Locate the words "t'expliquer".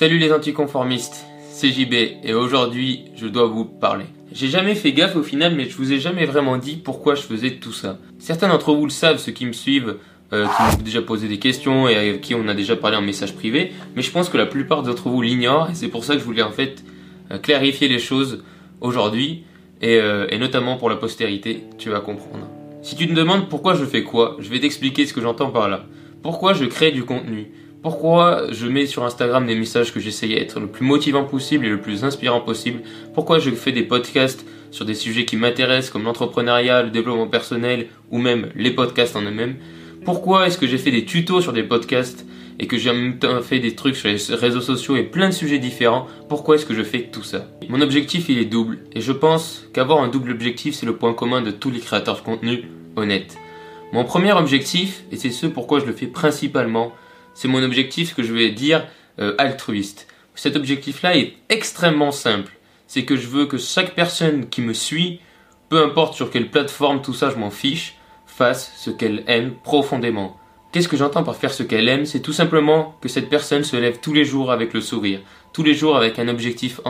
24.60-25.04